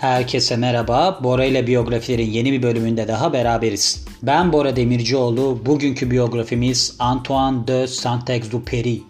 Herkese 0.00 0.56
merhaba. 0.56 1.20
Bora 1.22 1.44
ile 1.44 1.66
biyografilerin 1.66 2.30
yeni 2.30 2.52
bir 2.52 2.62
bölümünde 2.62 3.08
daha 3.08 3.32
beraberiz. 3.32 4.04
Ben 4.22 4.52
Bora 4.52 4.76
Demircioğlu. 4.76 5.60
Bugünkü 5.66 6.10
biyografimiz 6.10 6.96
Antoine 6.98 7.66
de 7.66 7.86
Saint-Exupéry. 7.86 9.00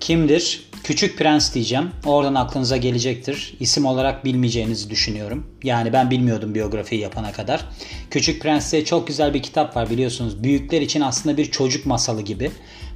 Kimdir? 0.00 0.71
Küçük 0.84 1.18
Prens 1.18 1.54
diyeceğim. 1.54 1.90
Oradan 2.06 2.34
aklınıza 2.34 2.76
gelecektir. 2.76 3.54
İsim 3.60 3.86
olarak 3.86 4.24
bilmeyeceğinizi 4.24 4.90
düşünüyorum. 4.90 5.46
Yani 5.62 5.92
ben 5.92 6.10
bilmiyordum 6.10 6.54
biyografiyi 6.54 7.00
yapana 7.00 7.32
kadar. 7.32 7.64
Küçük 8.10 8.42
Prens'te 8.42 8.84
çok 8.84 9.06
güzel 9.06 9.34
bir 9.34 9.42
kitap 9.42 9.76
var 9.76 9.90
biliyorsunuz. 9.90 10.44
Büyükler 10.44 10.80
için 10.80 11.00
aslında 11.00 11.36
bir 11.36 11.50
çocuk 11.50 11.86
masalı 11.86 12.22
gibi. 12.22 12.50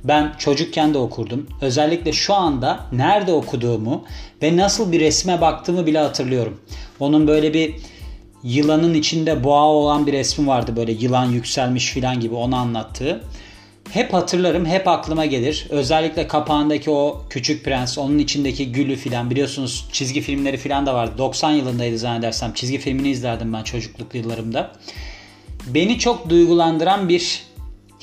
Ben 0.04 0.34
çocukken 0.38 0.94
de 0.94 0.98
okurdum. 0.98 1.46
Özellikle 1.60 2.12
şu 2.12 2.34
anda 2.34 2.80
nerede 2.92 3.32
okuduğumu 3.32 4.04
ve 4.42 4.56
nasıl 4.56 4.92
bir 4.92 5.00
resme 5.00 5.40
baktığımı 5.40 5.86
bile 5.86 5.98
hatırlıyorum. 5.98 6.60
Onun 7.00 7.28
böyle 7.28 7.54
bir 7.54 7.74
yılanın 8.42 8.94
içinde 8.94 9.44
boğa 9.44 9.64
olan 9.64 10.06
bir 10.06 10.12
resmi 10.12 10.46
vardı 10.46 10.76
böyle 10.76 10.92
yılan 10.92 11.26
yükselmiş 11.26 11.90
filan 11.90 12.20
gibi 12.20 12.34
onu 12.34 12.56
anlattığı. 12.56 13.22
Hep 13.90 14.12
hatırlarım, 14.12 14.66
hep 14.66 14.88
aklıma 14.88 15.26
gelir. 15.26 15.66
Özellikle 15.70 16.28
kapağındaki 16.28 16.90
o 16.90 17.22
Küçük 17.30 17.64
Prens, 17.64 17.98
onun 17.98 18.18
içindeki 18.18 18.72
gülü 18.72 18.96
filan 18.96 19.30
biliyorsunuz 19.30 19.88
çizgi 19.92 20.20
filmleri 20.20 20.56
filan 20.56 20.86
da 20.86 20.94
vardı. 20.94 21.14
90 21.18 21.50
yılındaydı 21.50 21.98
zannedersem. 21.98 22.52
Çizgi 22.52 22.78
filmini 22.78 23.08
izlerdim 23.08 23.52
ben 23.52 23.62
çocukluk 23.62 24.14
yıllarımda. 24.14 24.72
Beni 25.66 25.98
çok 25.98 26.30
duygulandıran 26.30 27.08
bir 27.08 27.42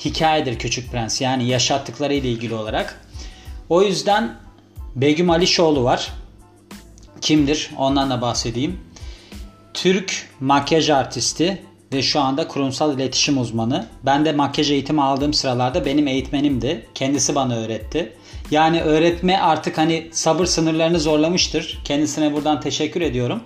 hikayedir 0.04 0.58
Küçük 0.58 0.92
Prens. 0.92 1.20
Yani 1.20 1.48
yaşattıkları 1.48 2.14
ile 2.14 2.30
ilgili 2.30 2.54
olarak. 2.54 3.06
O 3.68 3.82
yüzden 3.82 4.36
Begüm 4.96 5.30
Alişoğlu 5.30 5.84
var. 5.84 6.12
Kimdir? 7.20 7.70
Ondan 7.78 8.10
da 8.10 8.20
bahsedeyim. 8.20 8.80
Türk 9.74 10.28
makyaj 10.40 10.90
artisti 10.90 11.62
ve 11.94 12.02
şu 12.02 12.20
anda 12.20 12.48
kurumsal 12.48 12.94
iletişim 12.94 13.38
uzmanı. 13.38 13.86
Ben 14.02 14.24
de 14.24 14.32
makyaj 14.32 14.70
eğitimi 14.70 15.02
aldığım 15.02 15.32
sıralarda 15.32 15.86
benim 15.86 16.08
eğitmenimdi. 16.08 16.86
Kendisi 16.94 17.34
bana 17.34 17.56
öğretti. 17.56 18.12
Yani 18.50 18.82
öğretme 18.82 19.38
artık 19.38 19.78
hani 19.78 20.08
sabır 20.10 20.46
sınırlarını 20.46 21.00
zorlamıştır. 21.00 21.80
Kendisine 21.84 22.32
buradan 22.32 22.60
teşekkür 22.60 23.00
ediyorum. 23.00 23.40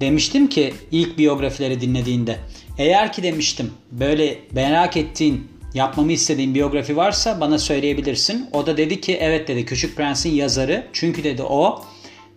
Demiştim 0.00 0.48
ki 0.48 0.74
ilk 0.90 1.18
biyografileri 1.18 1.80
dinlediğinde 1.80 2.36
eğer 2.78 3.12
ki 3.12 3.22
demiştim 3.22 3.70
böyle 3.90 4.38
merak 4.52 4.96
ettiğin 4.96 5.48
yapmamı 5.74 6.12
istediğin 6.12 6.54
biyografi 6.54 6.96
varsa 6.96 7.40
bana 7.40 7.58
söyleyebilirsin. 7.58 8.46
O 8.52 8.66
da 8.66 8.76
dedi 8.76 9.00
ki 9.00 9.18
evet 9.20 9.48
dedi 9.48 9.64
Küçük 9.64 9.96
Prens'in 9.96 10.34
yazarı. 10.34 10.86
Çünkü 10.92 11.24
dedi 11.24 11.42
o 11.42 11.84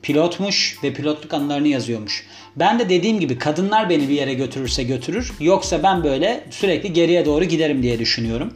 pilotmuş 0.02 0.78
ve 0.84 0.94
pilotluk 0.94 1.34
anılarını 1.34 1.68
yazıyormuş. 1.68 2.26
Ben 2.56 2.80
de 2.80 2.90
dediğim 2.90 3.20
gibi 3.20 3.38
kadınlar 3.38 3.90
beni 3.90 4.10
bir 4.10 4.14
yere 4.14 4.34
götürürse 4.34 4.84
götürür. 4.84 5.34
Yoksa 5.40 5.84
ben 5.84 6.04
böyle 6.04 6.44
sürekli 6.50 6.94
geriye 6.94 7.26
doğru 7.26 7.46
giderim 7.46 7.84
diye 7.84 8.00
düşünüyorum. 8.00 8.54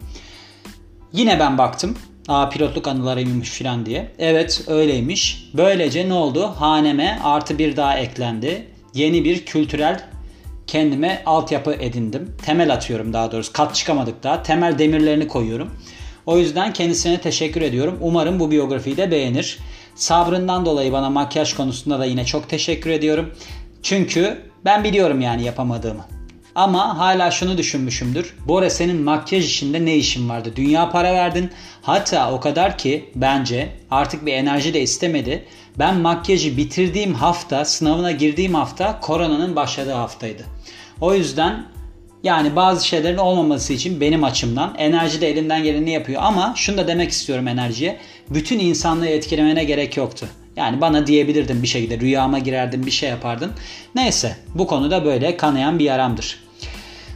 Yine 1.13 1.39
ben 1.39 1.57
baktım. 1.57 1.97
Aa 2.27 2.49
pilotluk 2.49 2.87
anılarıymış 2.87 3.49
filan 3.49 3.85
diye. 3.85 4.11
Evet 4.19 4.63
öyleymiş. 4.67 5.49
Böylece 5.53 6.09
ne 6.09 6.13
oldu? 6.13 6.43
Haneme 6.43 7.19
artı 7.23 7.57
bir 7.57 7.77
daha 7.77 7.97
eklendi. 7.97 8.67
Yeni 8.93 9.23
bir 9.23 9.45
kültürel 9.45 10.05
kendime 10.67 11.23
altyapı 11.25 11.73
edindim. 11.73 12.35
Temel 12.45 12.73
atıyorum 12.73 13.13
daha 13.13 13.31
doğrusu. 13.31 13.53
Kat 13.53 13.75
çıkamadık 13.75 14.23
daha. 14.23 14.43
Temel 14.43 14.79
demirlerini 14.79 15.27
koyuyorum. 15.27 15.71
O 16.25 16.37
yüzden 16.37 16.73
kendisine 16.73 17.21
teşekkür 17.21 17.61
ediyorum. 17.61 17.97
Umarım 18.01 18.39
bu 18.39 18.51
biyografiyi 18.51 18.97
de 18.97 19.11
beğenir. 19.11 19.59
Sabrından 19.95 20.65
dolayı 20.65 20.91
bana 20.91 21.09
makyaj 21.09 21.53
konusunda 21.53 21.99
da 21.99 22.05
yine 22.05 22.25
çok 22.25 22.49
teşekkür 22.49 22.89
ediyorum. 22.89 23.31
Çünkü 23.83 24.41
ben 24.65 24.83
biliyorum 24.83 25.21
yani 25.21 25.43
yapamadığımı. 25.43 26.05
Ama 26.55 26.97
hala 26.97 27.31
şunu 27.31 27.57
düşünmüşümdür. 27.57 28.35
Bora 28.47 28.69
senin 28.69 29.01
makyaj 29.01 29.45
işinde 29.45 29.85
ne 29.85 29.95
işin 29.95 30.29
vardı? 30.29 30.53
Dünya 30.55 30.91
para 30.91 31.13
verdin. 31.13 31.51
Hatta 31.81 32.31
o 32.31 32.39
kadar 32.39 32.77
ki 32.77 33.09
bence 33.15 33.69
artık 33.91 34.25
bir 34.25 34.33
enerji 34.33 34.73
de 34.73 34.81
istemedi. 34.81 35.45
Ben 35.79 35.95
makyajı 35.97 36.57
bitirdiğim 36.57 37.13
hafta, 37.13 37.65
sınavına 37.65 38.11
girdiğim 38.11 38.53
hafta 38.53 38.99
koronanın 38.99 39.55
başladığı 39.55 39.93
haftaydı. 39.93 40.43
O 41.01 41.13
yüzden 41.13 41.65
yani 42.23 42.55
bazı 42.55 42.87
şeylerin 42.87 43.17
olmaması 43.17 43.73
için 43.73 44.01
benim 44.01 44.23
açımdan 44.23 44.75
enerji 44.77 45.21
de 45.21 45.29
elinden 45.29 45.63
geleni 45.63 45.91
yapıyor. 45.91 46.21
Ama 46.23 46.53
şunu 46.55 46.77
da 46.77 46.87
demek 46.87 47.11
istiyorum 47.11 47.47
enerjiye. 47.47 47.97
Bütün 48.29 48.59
insanlığı 48.59 49.07
etkilemene 49.07 49.63
gerek 49.63 49.97
yoktu. 49.97 50.27
Yani 50.55 50.81
bana 50.81 51.07
diyebilirdin 51.07 51.63
bir 51.63 51.67
şekilde 51.67 51.99
rüyama 51.99 52.39
girerdin 52.39 52.85
bir 52.85 52.91
şey 52.91 53.09
yapardın. 53.09 53.51
Neyse 53.95 54.35
bu 54.55 54.67
konuda 54.67 55.05
böyle 55.05 55.37
kanayan 55.37 55.79
bir 55.79 55.83
yaramdır. 55.83 56.45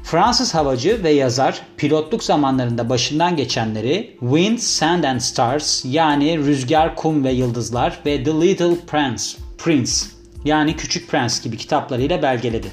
Fransız 0.04 0.56
havacı 0.56 1.04
ve 1.04 1.12
yazar 1.12 1.62
pilotluk 1.78 2.24
zamanlarında 2.24 2.90
başından 2.90 3.36
geçenleri 3.36 4.18
Wind, 4.20 4.58
Sand 4.58 5.04
and 5.04 5.20
Stars 5.20 5.86
yani 5.86 6.38
Rüzgar, 6.38 6.96
Kum 6.96 7.24
ve 7.24 7.32
Yıldızlar 7.32 8.00
ve 8.06 8.24
The 8.24 8.32
Little 8.32 8.76
Prince, 8.88 9.24
Prince 9.58 9.92
yani 10.46 10.76
Küçük 10.76 11.10
Prens 11.10 11.42
gibi 11.42 11.58
kitaplarıyla 11.58 12.22
belgeledi. 12.22 12.68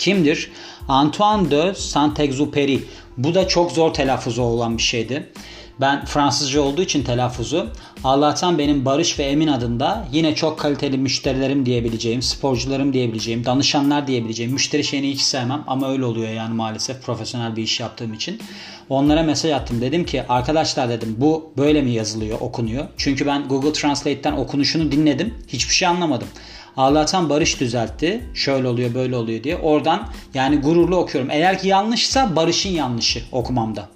Kimdir? 0.00 0.50
Antoine 0.88 1.50
de 1.50 1.74
Saint-Exupéry. 1.74 2.78
Bu 3.16 3.34
da 3.34 3.48
çok 3.48 3.72
zor 3.72 3.94
telaffuzu 3.94 4.42
olan 4.42 4.78
bir 4.78 4.82
şeydi. 4.82 5.32
Ben 5.80 6.04
Fransızca 6.04 6.60
olduğu 6.60 6.82
için 6.82 7.02
telaffuzu 7.02 7.66
Allah'tan 8.04 8.58
benim 8.58 8.84
Barış 8.84 9.18
ve 9.18 9.22
Emin 9.22 9.48
adında 9.48 10.08
yine 10.12 10.34
çok 10.34 10.58
kaliteli 10.58 10.98
müşterilerim 10.98 11.66
diyebileceğim, 11.66 12.22
sporcularım 12.22 12.92
diyebileceğim, 12.92 13.44
danışanlar 13.44 14.06
diyebileceğim. 14.06 14.52
Müşteri 14.52 14.84
şeyini 14.84 15.10
hiç 15.10 15.20
sevmem 15.20 15.64
ama 15.66 15.92
öyle 15.92 16.04
oluyor 16.04 16.30
yani 16.30 16.54
maalesef 16.54 17.02
profesyonel 17.02 17.56
bir 17.56 17.62
iş 17.62 17.80
yaptığım 17.80 18.14
için. 18.14 18.40
Onlara 18.88 19.22
mesaj 19.22 19.50
attım. 19.52 19.80
Dedim 19.80 20.04
ki 20.04 20.22
arkadaşlar 20.28 20.88
dedim 20.88 21.16
bu 21.18 21.52
böyle 21.58 21.82
mi 21.82 21.90
yazılıyor, 21.90 22.40
okunuyor? 22.40 22.86
Çünkü 22.96 23.26
ben 23.26 23.48
Google 23.48 23.72
Translate'ten 23.72 24.32
okunuşunu 24.32 24.92
dinledim. 24.92 25.34
Hiçbir 25.48 25.74
şey 25.74 25.88
anlamadım. 25.88 26.28
Allah'tan 26.76 27.30
Barış 27.30 27.60
düzeltti. 27.60 28.24
Şöyle 28.34 28.68
oluyor 28.68 28.94
böyle 28.94 29.16
oluyor 29.16 29.44
diye. 29.44 29.56
Oradan 29.56 30.08
yani 30.34 30.56
gururlu 30.56 30.96
okuyorum. 30.96 31.30
Eğer 31.30 31.58
ki 31.58 31.68
yanlışsa 31.68 32.36
Barış'ın 32.36 32.70
yanlışı 32.70 33.22
okumamda. 33.32 33.88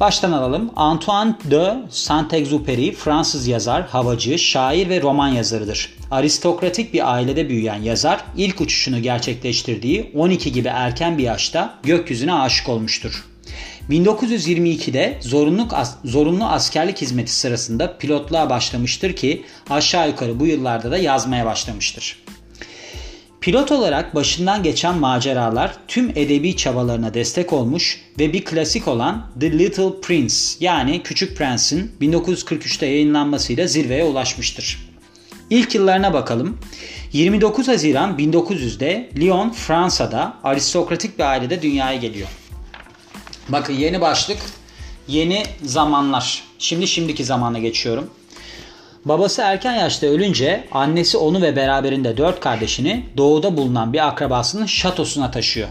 Baştan 0.00 0.32
alalım. 0.32 0.70
Antoine 0.76 1.34
de 1.50 1.76
Saint-Exupéry 1.90 2.92
Fransız 2.92 3.46
yazar, 3.46 3.86
havacı, 3.88 4.38
şair 4.38 4.88
ve 4.88 5.02
roman 5.02 5.28
yazarıdır. 5.28 5.94
Aristokratik 6.10 6.94
bir 6.94 7.12
ailede 7.12 7.48
büyüyen 7.48 7.82
yazar 7.82 8.24
ilk 8.36 8.60
uçuşunu 8.60 9.02
gerçekleştirdiği 9.02 10.12
12 10.14 10.52
gibi 10.52 10.68
erken 10.68 11.18
bir 11.18 11.22
yaşta 11.22 11.74
gökyüzüne 11.82 12.34
aşık 12.34 12.68
olmuştur. 12.68 13.33
1922'de 13.90 15.18
zorunlu, 15.20 15.68
zorunlu 16.04 16.44
askerlik 16.44 17.00
hizmeti 17.00 17.32
sırasında 17.32 17.98
pilotluğa 17.98 18.50
başlamıştır 18.50 19.16
ki 19.16 19.44
aşağı 19.70 20.08
yukarı 20.08 20.40
bu 20.40 20.46
yıllarda 20.46 20.90
da 20.90 20.98
yazmaya 20.98 21.46
başlamıştır. 21.46 22.24
Pilot 23.40 23.72
olarak 23.72 24.14
başından 24.14 24.62
geçen 24.62 24.98
maceralar 24.98 25.76
tüm 25.88 26.10
edebi 26.10 26.56
çabalarına 26.56 27.14
destek 27.14 27.52
olmuş 27.52 28.00
ve 28.18 28.32
bir 28.32 28.44
klasik 28.44 28.88
olan 28.88 29.30
The 29.40 29.58
Little 29.58 30.00
Prince 30.02 30.34
yani 30.60 31.02
Küçük 31.02 31.36
Prens'in 31.36 31.92
1943'te 32.00 32.86
yayınlanmasıyla 32.86 33.66
zirveye 33.66 34.04
ulaşmıştır. 34.04 34.88
İlk 35.50 35.74
yıllarına 35.74 36.12
bakalım. 36.12 36.58
29 37.12 37.68
Haziran 37.68 38.18
1900'de 38.18 39.10
Lyon, 39.16 39.50
Fransa'da 39.50 40.34
aristokratik 40.44 41.18
bir 41.18 41.24
ailede 41.24 41.62
dünyaya 41.62 41.98
geliyor. 41.98 42.28
Bakın 43.48 43.72
yeni 43.72 44.00
başlık, 44.00 44.38
yeni 45.08 45.42
zamanlar. 45.62 46.44
Şimdi 46.58 46.86
şimdiki 46.86 47.24
zamana 47.24 47.58
geçiyorum. 47.58 48.10
Babası 49.04 49.42
erken 49.42 49.74
yaşta 49.74 50.06
ölünce 50.06 50.68
annesi 50.72 51.16
onu 51.18 51.42
ve 51.42 51.56
beraberinde 51.56 52.16
dört 52.16 52.40
kardeşini 52.40 53.06
doğuda 53.16 53.56
bulunan 53.56 53.92
bir 53.92 54.08
akrabasının 54.08 54.66
şatosuna 54.66 55.30
taşıyor. 55.30 55.68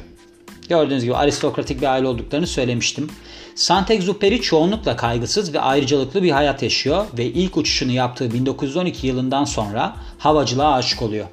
Gördüğünüz 0.70 1.04
gibi 1.04 1.16
aristokratik 1.16 1.82
bir 1.82 1.88
aile 1.88 2.08
olduklarını 2.08 2.48
söylemiştim. 2.48 3.10
Saint-Exupéry 3.56 4.42
çoğunlukla 4.42 4.96
kaygısız 4.96 5.54
ve 5.54 5.60
ayrıcalıklı 5.60 6.24
bir 6.24 6.32
hayat 6.32 6.64
yaşıyor 6.64 7.06
ve 7.18 7.26
ilk 7.26 7.58
uçuşunu 7.58 7.92
yaptığı 7.92 8.34
1912 8.34 9.08
yılından 9.08 9.46
sonra 9.46 9.96
havacılığa 10.18 10.74
aşık 10.74 11.02
oluyor. 11.02 11.26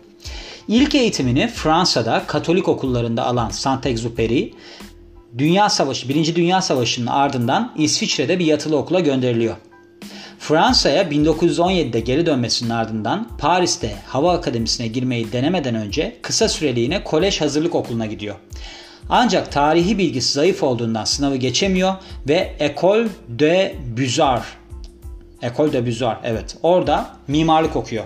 İlk 0.68 0.94
eğitimini 0.94 1.48
Fransa'da 1.48 2.24
Katolik 2.26 2.68
okullarında 2.68 3.26
alan 3.26 3.50
Saint-Exupéry, 3.50 4.52
Dünya 5.38 5.68
Savaşı, 5.68 6.08
1. 6.08 6.34
Dünya 6.34 6.62
Savaşı'nın 6.62 7.06
ardından 7.06 7.72
İsviçre'de 7.76 8.38
bir 8.38 8.46
yatılı 8.46 8.76
okula 8.76 9.00
gönderiliyor. 9.00 9.56
Fransa'ya 10.38 11.02
1917'de 11.02 12.00
geri 12.00 12.26
dönmesinin 12.26 12.70
ardından 12.70 13.28
Paris'te 13.38 13.96
Hava 14.06 14.32
Akademisi'ne 14.32 14.86
girmeyi 14.86 15.32
denemeden 15.32 15.74
önce 15.74 16.16
kısa 16.22 16.48
süreliğine 16.48 17.04
kolej 17.04 17.40
hazırlık 17.40 17.74
okuluna 17.74 18.06
gidiyor. 18.06 18.34
Ancak 19.08 19.52
tarihi 19.52 19.98
bilgisi 19.98 20.32
zayıf 20.32 20.62
olduğundan 20.62 21.04
sınavı 21.04 21.36
geçemiyor 21.36 21.94
ve 22.28 22.56
École 22.60 23.08
de 23.28 23.74
Beaux-Arts 23.96 24.42
École 25.42 25.72
de 25.72 25.78
Beaux-Arts 25.78 26.18
evet 26.24 26.56
orada 26.62 27.16
mimarlık 27.28 27.76
okuyor. 27.76 28.04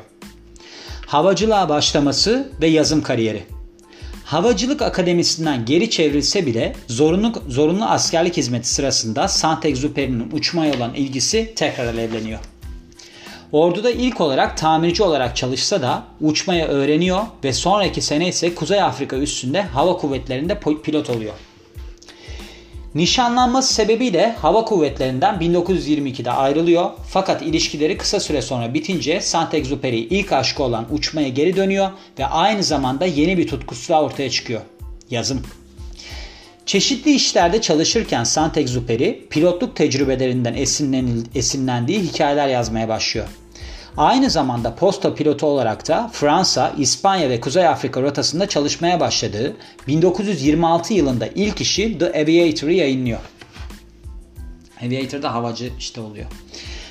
Havacılığa 1.07 1.69
başlaması 1.69 2.53
ve 2.61 2.67
yazım 2.67 3.03
kariyeri. 3.03 3.54
Havacılık 4.25 4.83
Akademisi'nden 4.83 5.65
geri 5.65 5.91
çevrilse 5.91 6.47
bile 6.47 6.77
zorunlu, 6.87 7.33
zorunlu 7.49 7.85
askerlik 7.85 8.37
hizmeti 8.37 8.69
sırasında 8.69 9.29
Saint-Exupéry'nin 9.29 10.31
uçmaya 10.33 10.75
olan 10.75 10.95
ilgisi 10.95 11.53
tekrar 11.57 11.87
alevleniyor. 11.87 12.41
Orduda 13.53 13.91
ilk 13.91 14.21
olarak 14.21 14.57
tamirci 14.57 15.03
olarak 15.03 15.37
çalışsa 15.37 15.83
da 15.83 16.05
uçmaya 16.21 16.67
öğreniyor 16.67 17.21
ve 17.45 17.53
sonraki 17.53 18.03
sene 18.03 18.29
ise 18.29 18.55
Kuzey 18.55 18.83
Afrika 18.83 19.17
üstünde 19.17 19.63
hava 19.63 19.97
kuvvetlerinde 19.97 20.61
pilot 20.85 21.11
oluyor. 21.11 21.35
Nişanlanması 22.95 23.75
sebebiyle 23.75 24.33
hava 24.43 24.65
kuvvetlerinden 24.65 25.35
1922'de 25.35 26.31
ayrılıyor 26.31 26.91
fakat 27.09 27.43
ilişkileri 27.43 27.97
kısa 27.99 28.21
süre 28.21 28.43
sonra 28.43 28.75
bitince 28.75 29.21
Saint-Exupéry 29.21 30.07
ilk 30.11 30.33
aşkı 30.33 30.63
olan 30.63 30.87
uçmaya 30.91 31.29
geri 31.29 31.57
dönüyor 31.57 31.91
ve 32.19 32.27
aynı 32.27 32.63
zamanda 32.63 33.07
yeni 33.07 33.39
bir 33.39 33.49
tutkusu 33.49 33.93
da 33.93 34.03
ortaya 34.03 34.31
çıkıyor. 34.31 34.61
Yazım. 35.11 35.43
Çeşitli 36.67 37.15
işlerde 37.15 37.61
çalışırken 37.61 38.25
Saint-Exupéry 38.25 39.29
pilotluk 39.29 39.77
tecrübelerinden 39.77 40.55
esinlendiği 41.35 42.01
hikayeler 42.01 42.49
yazmaya 42.49 42.89
başlıyor. 42.89 43.27
Aynı 43.97 44.31
zamanda 44.31 44.75
posta 44.75 45.15
pilotu 45.15 45.47
olarak 45.47 45.89
da 45.89 46.11
Fransa, 46.13 46.73
İspanya 46.79 47.31
ve 47.31 47.41
Kuzey 47.41 47.67
Afrika 47.67 48.03
rotasında 48.03 48.49
çalışmaya 48.49 49.01
başladığı 49.01 49.57
1926 49.89 50.95
yılında 50.95 51.27
ilk 51.35 51.61
işi 51.61 51.99
The 51.99 52.07
Aviator'ı 52.07 52.73
yayınlıyor. 52.73 53.19
Aviator 54.87 55.23
da 55.23 55.35
havacı 55.35 55.71
işte 55.79 56.01
oluyor. 56.01 56.27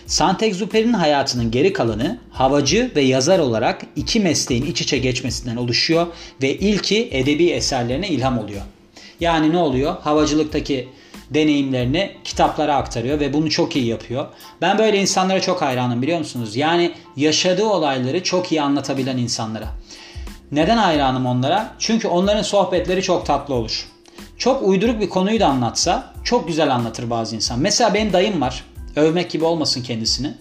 Saint-Exupéry'nin 0.07 0.93
hayatının 0.93 1.51
geri 1.51 1.73
kalanı 1.73 2.19
havacı 2.31 2.91
ve 2.95 3.01
yazar 3.01 3.39
olarak 3.39 3.81
iki 3.95 4.19
mesleğin 4.19 4.65
iç 4.65 4.81
içe 4.81 4.97
geçmesinden 4.97 5.55
oluşuyor 5.55 6.07
ve 6.41 6.57
ilki 6.57 7.09
edebi 7.11 7.49
eserlerine 7.49 8.07
ilham 8.07 8.39
oluyor. 8.39 8.61
Yani 9.19 9.51
ne 9.51 9.57
oluyor? 9.57 9.95
Havacılıktaki 10.01 10.89
deneyimlerini 11.29 12.11
kitaplara 12.23 12.75
aktarıyor 12.75 13.19
ve 13.19 13.33
bunu 13.33 13.49
çok 13.49 13.75
iyi 13.75 13.85
yapıyor. 13.85 14.27
Ben 14.61 14.77
böyle 14.77 15.01
insanlara 15.01 15.41
çok 15.41 15.61
hayranım 15.61 16.01
biliyor 16.01 16.19
musunuz? 16.19 16.55
Yani 16.55 16.93
yaşadığı 17.15 17.65
olayları 17.65 18.23
çok 18.23 18.51
iyi 18.51 18.61
anlatabilen 18.61 19.17
insanlara. 19.17 19.67
Neden 20.51 20.77
hayranım 20.77 21.25
onlara? 21.25 21.73
Çünkü 21.79 22.07
onların 22.07 22.41
sohbetleri 22.41 23.01
çok 23.01 23.25
tatlı 23.25 23.53
olur. 23.53 23.87
Çok 24.37 24.63
uyduruk 24.63 25.01
bir 25.01 25.09
konuyu 25.09 25.39
da 25.39 25.47
anlatsa 25.47 26.13
çok 26.23 26.47
güzel 26.47 26.75
anlatır 26.75 27.09
bazı 27.09 27.35
insan. 27.35 27.59
Mesela 27.59 27.93
benim 27.93 28.13
dayım 28.13 28.41
var. 28.41 28.63
Övmek 28.95 29.31
gibi 29.31 29.45
olmasın 29.45 29.83
kendisini. 29.83 30.33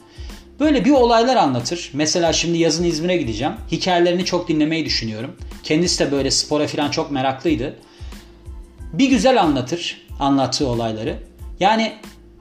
Böyle 0.61 0.85
bir 0.85 0.91
olaylar 0.91 1.37
anlatır. 1.37 1.91
Mesela 1.93 2.33
şimdi 2.33 2.59
yazın 2.59 2.85
İzmir'e 2.85 3.17
gideceğim. 3.17 3.53
Hikayelerini 3.73 4.25
çok 4.25 4.49
dinlemeyi 4.49 4.85
düşünüyorum. 4.85 5.37
Kendisi 5.63 5.99
de 5.99 6.13
böyle 6.13 6.31
spora 6.31 6.67
falan 6.67 6.91
çok 6.91 7.11
meraklıydı. 7.11 7.77
Bir 8.93 9.11
güzel 9.11 9.41
anlatır 9.41 10.07
anlattığı 10.23 10.69
olayları. 10.69 11.19
Yani 11.61 11.93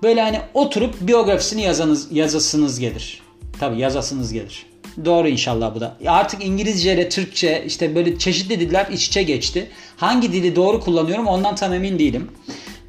böyle 0.03 0.21
hani 0.21 0.39
oturup 0.53 0.95
biyografisini 1.01 1.61
yazanız, 1.61 2.07
yazasınız 2.11 2.79
gelir. 2.79 3.21
Tabi 3.59 3.79
yazasınız 3.79 4.33
gelir. 4.33 4.65
Doğru 5.05 5.27
inşallah 5.27 5.75
bu 5.75 5.79
da. 5.79 5.97
Artık 6.07 6.45
İngilizce 6.45 6.93
ile 6.93 7.09
Türkçe 7.09 7.63
işte 7.67 7.95
böyle 7.95 8.17
çeşitli 8.17 8.59
diller 8.59 8.87
iç 8.91 9.07
içe 9.07 9.23
geçti. 9.23 9.67
Hangi 9.97 10.33
dili 10.33 10.55
doğru 10.55 10.79
kullanıyorum 10.79 11.27
ondan 11.27 11.55
tam 11.55 11.73
emin 11.73 11.99
değilim. 11.99 12.31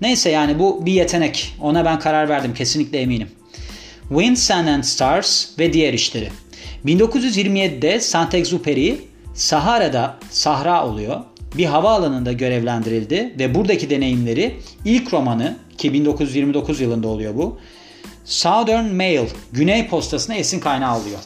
Neyse 0.00 0.30
yani 0.30 0.58
bu 0.58 0.86
bir 0.86 0.92
yetenek. 0.92 1.54
Ona 1.60 1.84
ben 1.84 1.98
karar 1.98 2.28
verdim 2.28 2.54
kesinlikle 2.54 2.98
eminim. 2.98 3.28
Wind, 4.08 4.36
Sun 4.36 4.66
and 4.66 4.82
Stars 4.82 5.58
ve 5.58 5.72
diğer 5.72 5.92
işleri. 5.92 6.30
1927'de 6.84 8.00
Saint-Exupéry 8.00 8.96
Sahara'da 9.34 10.16
Sahra 10.30 10.86
oluyor 10.86 11.20
bir 11.54 11.64
havaalanında 11.64 12.32
görevlendirildi 12.32 13.34
ve 13.38 13.54
buradaki 13.54 13.90
deneyimleri 13.90 14.56
ilk 14.84 15.12
romanı 15.12 15.56
ki 15.78 15.92
1929 15.92 16.80
yılında 16.80 17.08
oluyor 17.08 17.34
bu. 17.36 17.58
Southern 18.24 18.94
Mail, 18.94 19.26
Güney 19.52 19.88
Postası'na 19.88 20.34
esin 20.34 20.60
kaynağı 20.60 20.90
alıyor. 20.90 21.18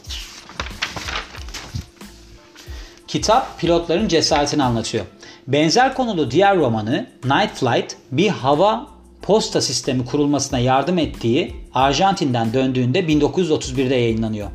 Kitap 3.07 3.59
pilotların 3.59 4.07
cesaretini 4.07 4.63
anlatıyor. 4.63 5.05
Benzer 5.47 5.93
konulu 5.93 6.31
diğer 6.31 6.57
romanı 6.57 7.07
Night 7.23 7.53
Flight 7.53 7.95
bir 8.11 8.29
hava 8.29 8.87
posta 9.21 9.61
sistemi 9.61 10.05
kurulmasına 10.05 10.59
yardım 10.59 10.97
ettiği 10.97 11.55
Arjantin'den 11.73 12.53
döndüğünde 12.53 12.99
1931'de 12.99 13.95
yayınlanıyor. 13.95 14.47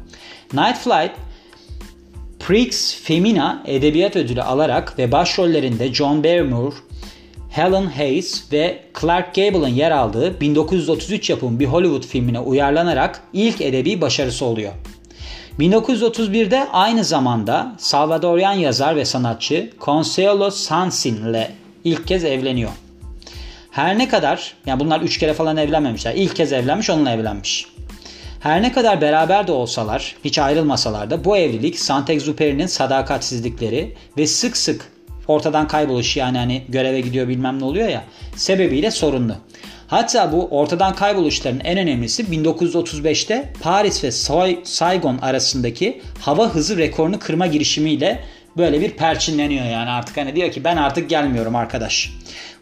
Night 0.52 0.78
Flight 0.78 1.12
Prix 2.46 2.96
Femina 3.02 3.62
Edebiyat 3.66 4.16
Ödülü 4.16 4.42
alarak 4.42 4.98
ve 4.98 5.12
başrollerinde 5.12 5.94
John 5.94 6.24
Barrymore, 6.24 6.74
Helen 7.50 7.86
Hayes 7.86 8.52
ve 8.52 8.82
Clark 9.00 9.34
Gable'ın 9.34 9.68
yer 9.68 9.90
aldığı 9.90 10.40
1933 10.40 11.30
yapımı 11.30 11.60
bir 11.60 11.66
Hollywood 11.66 12.04
filmine 12.04 12.40
uyarlanarak 12.40 13.20
ilk 13.32 13.60
edebi 13.60 14.00
başarısı 14.00 14.44
oluyor. 14.44 14.72
1931'de 15.58 16.66
aynı 16.72 17.04
zamanda 17.04 17.74
Salvadorian 17.78 18.52
yazar 18.52 18.96
ve 18.96 19.04
sanatçı 19.04 19.70
Consuelo 19.80 20.50
Sansin 20.50 21.26
ile 21.26 21.50
ilk 21.84 22.06
kez 22.06 22.24
evleniyor. 22.24 22.70
Her 23.70 23.98
ne 23.98 24.08
kadar, 24.08 24.54
yani 24.66 24.80
bunlar 24.80 25.00
üç 25.00 25.18
kere 25.18 25.34
falan 25.34 25.56
evlenmemişler. 25.56 26.14
İlk 26.14 26.36
kez 26.36 26.52
evlenmiş, 26.52 26.90
onunla 26.90 27.10
evlenmiş. 27.10 27.71
Her 28.42 28.62
ne 28.62 28.72
kadar 28.72 29.00
beraber 29.00 29.46
de 29.46 29.52
olsalar, 29.52 30.16
hiç 30.24 30.38
ayrılmasalar 30.38 31.10
da 31.10 31.24
bu 31.24 31.36
evlilik 31.36 31.78
Saint-Exupéry'nin 31.78 32.66
sadakatsizlikleri 32.66 33.94
ve 34.18 34.26
sık 34.26 34.56
sık 34.56 34.92
ortadan 35.28 35.68
kayboluş 35.68 36.16
yani 36.16 36.38
hani 36.38 36.62
göreve 36.68 37.00
gidiyor 37.00 37.28
bilmem 37.28 37.60
ne 37.60 37.64
oluyor 37.64 37.88
ya 37.88 38.04
sebebiyle 38.36 38.90
sorunlu. 38.90 39.34
Hatta 39.86 40.32
bu 40.32 40.48
ortadan 40.50 40.94
kayboluşların 40.94 41.60
en 41.60 41.78
önemlisi 41.78 42.22
1935'te 42.22 43.52
Paris 43.62 44.04
ve 44.04 44.10
Saigon 44.64 45.18
arasındaki 45.18 46.02
hava 46.20 46.48
hızı 46.48 46.78
rekorunu 46.78 47.18
kırma 47.18 47.46
girişimiyle 47.46 48.24
böyle 48.56 48.80
bir 48.80 48.90
perçinleniyor 48.90 49.64
yani 49.64 49.90
artık 49.90 50.16
hani 50.16 50.36
diyor 50.36 50.52
ki 50.52 50.64
ben 50.64 50.76
artık 50.76 51.10
gelmiyorum 51.10 51.56
arkadaş. 51.56 52.12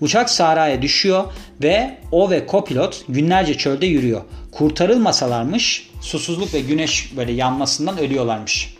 Uçak 0.01 0.31
sahraya 0.31 0.83
düşüyor 0.83 1.25
ve 1.63 1.99
o 2.13 2.31
ve 2.31 2.47
kopilot 2.47 3.05
günlerce 3.09 3.55
çölde 3.55 3.87
yürüyor. 3.87 4.21
Kurtarılmasalarmış 4.53 5.91
susuzluk 6.01 6.55
ve 6.55 6.61
güneş 6.61 7.17
böyle 7.17 7.33
yanmasından 7.33 7.99
ölüyorlarmış. 7.99 8.75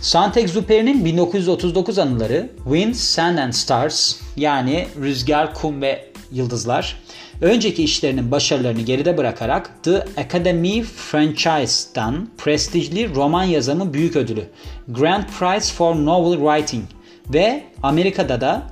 Saint-Exupéry'nin 0.00 1.04
1939 1.04 1.98
anıları 1.98 2.50
Wind, 2.64 2.94
Sand 2.94 3.38
and 3.38 3.52
Stars 3.52 4.16
yani 4.36 4.86
rüzgar, 5.00 5.54
kum 5.54 5.82
ve 5.82 6.04
yıldızlar 6.32 7.00
önceki 7.40 7.84
işlerinin 7.84 8.30
başarılarını 8.30 8.80
geride 8.80 9.16
bırakarak 9.16 9.70
The 9.82 10.04
Academy 10.16 10.82
Franchise'dan 10.82 12.28
prestijli 12.38 13.14
roman 13.14 13.44
yazımı 13.44 13.94
büyük 13.94 14.16
ödülü 14.16 14.44
Grand 14.88 15.24
Prize 15.24 15.72
for 15.72 15.94
Novel 15.94 16.38
Writing 16.38 16.84
ve 17.32 17.62
Amerika'da 17.82 18.40
da 18.40 18.62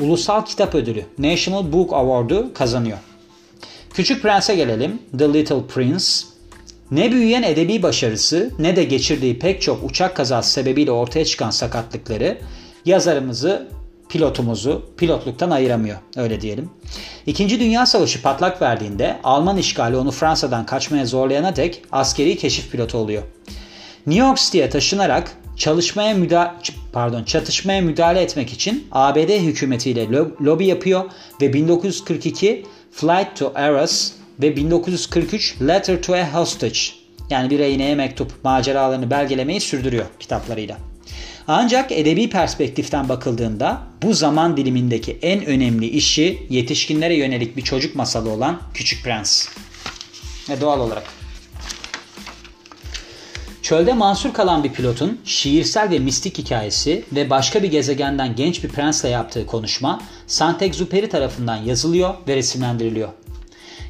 Ulusal 0.00 0.44
Kitap 0.44 0.74
Ödülü 0.74 1.04
National 1.18 1.72
Book 1.72 1.92
Award'u 1.92 2.54
kazanıyor. 2.54 2.98
Küçük 3.94 4.22
Prens'e 4.22 4.54
gelelim. 4.54 4.98
The 5.18 5.32
Little 5.32 5.66
Prince. 5.74 6.04
Ne 6.90 7.12
büyüyen 7.12 7.42
edebi 7.42 7.82
başarısı 7.82 8.50
ne 8.58 8.76
de 8.76 8.84
geçirdiği 8.84 9.38
pek 9.38 9.62
çok 9.62 9.84
uçak 9.90 10.16
kazası 10.16 10.50
sebebiyle 10.50 10.90
ortaya 10.90 11.24
çıkan 11.24 11.50
sakatlıkları 11.50 12.38
yazarımızı, 12.84 13.68
pilotumuzu 14.14 14.82
pilotluktan 14.96 15.50
ayıramıyor 15.50 15.96
öyle 16.16 16.40
diyelim. 16.40 16.70
İkinci 17.26 17.60
Dünya 17.60 17.86
Savaşı 17.86 18.22
patlak 18.22 18.62
verdiğinde 18.62 19.16
Alman 19.24 19.56
işgali 19.56 19.96
onu 19.96 20.10
Fransa'dan 20.10 20.66
kaçmaya 20.66 21.06
zorlayana 21.06 21.56
dek 21.56 21.82
askeri 21.92 22.36
keşif 22.36 22.70
pilotu 22.70 22.98
oluyor. 22.98 23.22
New 24.06 24.26
York 24.26 24.38
City'ye 24.38 24.70
taşınarak 24.70 25.36
çalışmaya 25.56 26.14
müda 26.14 26.54
pardon 26.92 27.24
çatışmaya 27.24 27.80
müdahale 27.80 28.20
etmek 28.20 28.52
için 28.52 28.86
ABD 28.92 29.38
hükümetiyle 29.38 30.08
lobi 30.42 30.66
yapıyor 30.66 31.04
ve 31.40 31.52
1942 31.52 32.66
Flight 32.92 33.36
to 33.36 33.52
Eros 33.54 34.12
ve 34.42 34.56
1943 34.56 35.56
Letter 35.62 36.02
to 36.02 36.14
a 36.14 36.34
Hostage 36.34 36.78
yani 37.30 37.50
bir 37.50 37.58
rehineye 37.58 37.94
mektup 37.94 38.32
maceralarını 38.44 39.10
belgelemeyi 39.10 39.60
sürdürüyor 39.60 40.06
kitaplarıyla. 40.20 40.93
Ancak 41.48 41.92
edebi 41.92 42.30
perspektiften 42.30 43.08
bakıldığında 43.08 43.82
bu 44.02 44.14
zaman 44.14 44.56
dilimindeki 44.56 45.18
en 45.22 45.44
önemli 45.44 45.86
işi 45.86 46.46
yetişkinlere 46.50 47.14
yönelik 47.14 47.56
bir 47.56 47.62
çocuk 47.62 47.96
masalı 47.96 48.30
olan 48.30 48.60
Küçük 48.74 49.04
Prens. 49.04 49.48
Ve 50.48 50.60
doğal 50.60 50.80
olarak. 50.80 51.04
Çölde 53.62 53.92
mansur 53.92 54.32
kalan 54.32 54.64
bir 54.64 54.72
pilotun 54.72 55.20
şiirsel 55.24 55.90
ve 55.90 55.98
mistik 55.98 56.38
hikayesi 56.38 57.04
ve 57.12 57.30
başka 57.30 57.62
bir 57.62 57.70
gezegenden 57.70 58.36
genç 58.36 58.64
bir 58.64 58.68
prensle 58.68 59.08
yaptığı 59.08 59.46
konuşma 59.46 60.02
Saint-Exupéry 60.26 61.08
tarafından 61.08 61.56
yazılıyor 61.56 62.14
ve 62.28 62.36
resimlendiriliyor. 62.36 63.08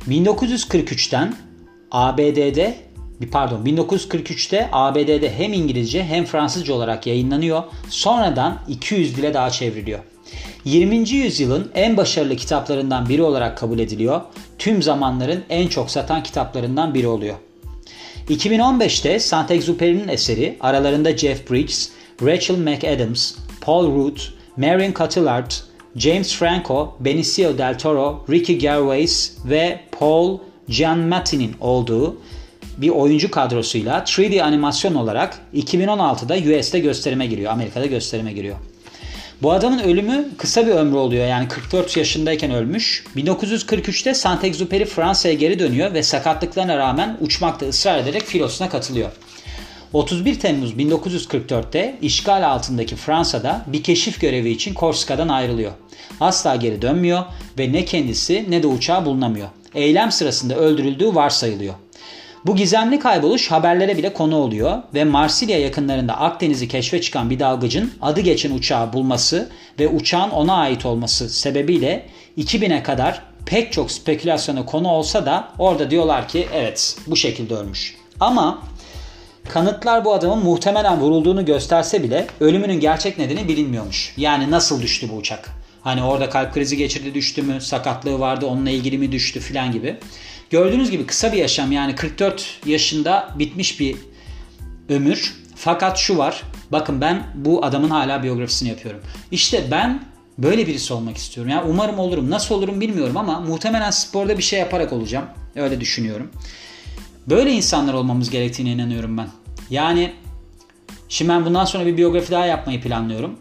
1943'ten 0.09 1.37
ABD'de 1.91 2.77
pardon 3.33 3.65
1943'te 3.65 4.69
ABD'de 4.73 5.35
hem 5.39 5.53
İngilizce 5.53 6.05
hem 6.05 6.25
Fransızca 6.25 6.75
olarak 6.75 7.07
yayınlanıyor. 7.07 7.63
Sonradan 7.89 8.59
200 8.69 9.17
dile 9.17 9.35
daha 9.35 9.51
çevriliyor. 9.51 10.01
20. 10.65 11.09
yüzyılın 11.09 11.71
en 11.75 11.97
başarılı 11.97 12.37
kitaplarından 12.37 13.09
biri 13.09 13.23
olarak 13.23 13.59
kabul 13.59 13.79
ediliyor. 13.79 14.21
Tüm 14.59 14.83
zamanların 14.83 15.45
en 15.49 15.69
çok 15.69 15.91
satan 15.91 16.23
kitaplarından 16.23 16.95
biri 16.95 17.07
oluyor. 17.07 17.37
2015'te 18.29 19.19
Saint-Exupéry'nin 19.19 20.09
eseri 20.09 20.57
aralarında 20.61 21.17
Jeff 21.17 21.51
Bridges, 21.51 21.91
Rachel 22.23 22.59
McAdams, 22.59 23.35
Paul 23.61 23.87
Root, 23.87 24.33
Marion 24.57 24.93
Cotillard, 24.93 25.51
James 25.97 26.35
Franco, 26.35 26.97
Benicio 27.01 27.59
del 27.59 27.79
Toro, 27.79 28.25
Ricky 28.31 28.59
Gervais 28.59 29.37
ve 29.45 29.81
Paul 29.99 30.39
Giammatti'nin 30.69 31.55
olduğu 31.61 32.17
bir 32.79 32.89
oyuncu 32.89 33.31
kadrosuyla 33.31 33.99
3D 33.99 34.43
animasyon 34.43 34.95
olarak 34.95 35.39
2016'da 35.55 36.59
US'te 36.59 36.79
gösterime 36.79 37.27
giriyor. 37.27 37.53
Amerika'da 37.53 37.87
gösterime 37.87 38.33
giriyor. 38.33 38.57
Bu 39.43 39.53
adamın 39.53 39.79
ölümü 39.79 40.29
kısa 40.39 40.67
bir 40.67 40.73
ömrü 40.73 40.97
oluyor. 40.97 41.27
Yani 41.27 41.49
44 41.49 41.97
yaşındayken 41.97 42.51
ölmüş. 42.51 43.05
1943'te 43.17 44.11
Saint-Exupéry 44.11 44.85
Fransa'ya 44.85 45.35
geri 45.35 45.59
dönüyor 45.59 45.95
ve 45.95 46.03
sakatlıklarına 46.03 46.79
rağmen 46.79 47.17
uçmakta 47.21 47.67
ısrar 47.67 47.99
ederek 47.99 48.23
filosuna 48.23 48.69
katılıyor. 48.69 49.11
31 49.93 50.41
Temmuz 50.41 50.73
1944'te 50.73 51.99
işgal 52.03 52.51
altındaki 52.51 52.97
Fransa'da 52.97 53.65
bir 53.67 53.83
keşif 53.83 54.21
görevi 54.21 54.51
için 54.51 54.75
Korsika'dan 54.75 55.29
ayrılıyor. 55.29 55.73
Asla 56.21 56.57
geri 56.57 56.83
dönmüyor 56.83 57.25
ve 57.59 57.73
ne 57.73 57.85
kendisi 57.85 58.47
ne 58.49 58.63
de 58.63 58.67
uçağı 58.67 59.07
bulunamıyor. 59.07 59.49
Eylem 59.75 60.13
sırasında 60.13 60.57
öldürüldüğü 60.57 61.15
varsayılıyor. 61.15 61.75
Bu 62.47 62.57
gizemli 62.57 62.99
kayboluş 62.99 63.51
haberlere 63.51 63.97
bile 63.97 64.13
konu 64.13 64.37
oluyor 64.37 64.83
ve 64.95 65.05
Marsilya 65.05 65.59
yakınlarında 65.59 66.21
Akdeniz'i 66.21 66.69
keşfe 66.69 67.01
çıkan 67.01 67.31
bir 67.31 67.39
dalgıcın 67.39 67.93
adı 68.03 68.21
geçen 68.21 68.51
uçağı 68.51 68.93
bulması 68.93 69.51
ve 69.79 69.89
uçağın 69.89 70.31
ona 70.31 70.55
ait 70.55 70.87
olması 70.87 71.29
sebebiyle 71.29 72.07
2000'e 72.39 72.83
kadar 72.83 73.23
pek 73.47 73.73
çok 73.73 73.91
spekülasyona 73.91 74.67
konu 74.67 74.89
olsa 74.89 75.27
da 75.27 75.49
orada 75.59 75.91
diyorlar 75.91 76.29
ki 76.29 76.49
evet 76.55 76.97
bu 77.07 77.17
şekilde 77.17 77.55
ölmüş. 77.55 77.97
Ama 78.21 78.63
kanıtlar 79.49 80.05
bu 80.05 80.15
adamın 80.15 80.45
muhtemelen 80.45 81.01
vurulduğunu 81.01 81.45
gösterse 81.45 82.03
bile 82.03 82.27
ölümünün 82.41 82.81
gerçek 82.81 83.19
nedeni 83.19 83.49
bilinmiyormuş. 83.49 84.15
Yani 84.17 84.51
nasıl 84.51 84.83
düştü 84.83 85.09
bu 85.13 85.17
uçak? 85.17 85.51
Hani 85.83 86.03
orada 86.03 86.31
kalp 86.31 86.55
krizi 86.55 86.77
geçirdi 86.77 87.15
düştü 87.15 87.43
mü, 87.43 87.61
sakatlığı 87.61 88.21
vardı 88.21 88.47
onunla 88.47 88.71
ilgili 88.71 88.99
mi 88.99 89.13
düştü 89.13 89.41
filan 89.41 89.73
gibi. 89.73 89.97
Gördüğünüz 90.51 90.91
gibi 90.91 91.07
kısa 91.07 91.33
bir 91.33 91.39
yaşam 91.39 91.73
yani 91.73 91.95
44 91.95 92.61
yaşında 92.67 93.35
bitmiş 93.39 93.81
bir 93.81 93.97
ömür. 94.89 95.35
Fakat 95.57 95.99
şu 95.99 96.19
var. 96.19 96.43
Bakın 96.73 97.01
ben 97.01 97.27
bu 97.35 97.65
adamın 97.65 97.91
hala 97.91 98.23
biyografisini 98.23 98.69
yapıyorum. 98.69 99.01
İşte 99.31 99.65
ben 99.71 100.05
böyle 100.39 100.67
birisi 100.67 100.95
olmak 100.95 101.17
istiyorum. 101.17 101.53
Yani 101.53 101.71
umarım 101.71 101.99
olurum. 101.99 102.31
Nasıl 102.31 102.55
olurum 102.55 102.81
bilmiyorum 102.81 103.17
ama 103.17 103.41
muhtemelen 103.41 103.91
sporda 103.91 104.39
bir 104.39 104.43
şey 104.43 104.61
yaparak 104.61 104.93
olacağım. 104.93 105.27
Öyle 105.57 105.81
düşünüyorum. 105.81 106.31
Böyle 107.27 107.53
insanlar 107.53 107.95
olmamız 107.95 108.31
gerektiğine 108.31 108.73
inanıyorum 108.73 109.19
ben. 109.19 109.29
Yani 109.71 110.13
şimdi 111.09 111.29
ben 111.29 111.45
bundan 111.45 111.65
sonra 111.65 111.87
bir 111.87 111.97
biyografi 111.97 112.31
daha 112.31 112.47
yapmayı 112.47 112.81
planlıyorum. 112.81 113.39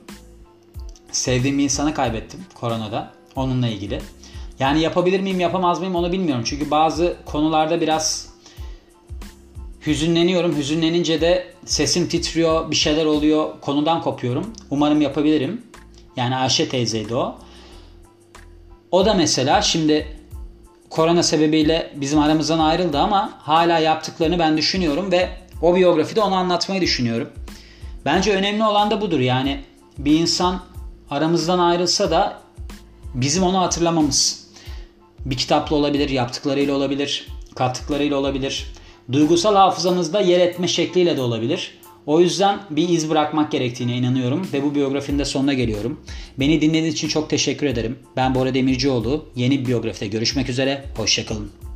Sevdiğim 1.11 1.57
bir 1.57 1.63
insanı 1.63 1.93
kaybettim 1.93 2.39
koronada. 2.53 3.13
Onunla 3.35 3.67
ilgili. 3.67 4.01
Yani 4.59 4.81
yapabilir 4.81 5.19
miyim 5.19 5.39
yapamaz 5.39 5.79
mıyım 5.79 5.95
onu 5.95 6.11
bilmiyorum. 6.11 6.43
Çünkü 6.47 6.71
bazı 6.71 7.15
konularda 7.25 7.81
biraz 7.81 8.29
hüzünleniyorum. 9.87 10.57
Hüzünlenince 10.57 11.21
de 11.21 11.53
sesim 11.65 12.07
titriyor, 12.07 12.71
bir 12.71 12.75
şeyler 12.75 13.05
oluyor. 13.05 13.49
Konudan 13.61 14.01
kopuyorum. 14.01 14.53
Umarım 14.69 15.01
yapabilirim. 15.01 15.61
Yani 16.15 16.35
Ayşe 16.35 16.69
teyzeydi 16.69 17.15
o. 17.15 17.35
O 18.91 19.05
da 19.05 19.13
mesela 19.13 19.61
şimdi 19.61 20.07
korona 20.89 21.23
sebebiyle 21.23 21.93
bizim 21.95 22.19
aramızdan 22.19 22.59
ayrıldı 22.59 22.99
ama 22.99 23.33
hala 23.41 23.79
yaptıklarını 23.79 24.39
ben 24.39 24.57
düşünüyorum 24.57 25.11
ve 25.11 25.29
o 25.61 25.75
biyografide 25.75 26.21
onu 26.21 26.35
anlatmayı 26.35 26.81
düşünüyorum. 26.81 27.29
Bence 28.05 28.35
önemli 28.35 28.63
olan 28.63 28.91
da 28.91 29.01
budur. 29.01 29.19
Yani 29.19 29.63
bir 29.97 30.19
insan 30.19 30.61
aramızdan 31.09 31.59
ayrılsa 31.59 32.11
da 32.11 32.39
bizim 33.13 33.43
onu 33.43 33.59
hatırlamamız 33.59 34.42
bir 35.25 35.37
kitapla 35.37 35.75
olabilir, 35.75 36.09
yaptıklarıyla 36.09 36.75
olabilir, 36.75 37.27
kattıklarıyla 37.55 38.17
olabilir. 38.17 38.65
Duygusal 39.11 39.55
hafızamızda 39.55 40.21
yer 40.21 40.39
etme 40.39 40.67
şekliyle 40.67 41.17
de 41.17 41.21
olabilir. 41.21 41.77
O 42.05 42.19
yüzden 42.19 42.59
bir 42.69 42.89
iz 42.89 43.09
bırakmak 43.09 43.51
gerektiğine 43.51 43.97
inanıyorum 43.97 44.47
ve 44.53 44.63
bu 44.63 44.75
biyografinin 44.75 45.19
de 45.19 45.25
sonuna 45.25 45.53
geliyorum. 45.53 45.99
Beni 46.39 46.61
dinlediğiniz 46.61 46.93
için 46.93 47.07
çok 47.07 47.29
teşekkür 47.29 47.67
ederim. 47.67 47.99
Ben 48.15 48.35
Bora 48.35 48.53
Demircioğlu. 48.53 49.25
Yeni 49.35 49.59
bir 49.59 49.65
biyografide 49.65 50.07
görüşmek 50.07 50.49
üzere. 50.49 50.85
Hoşçakalın. 50.97 51.72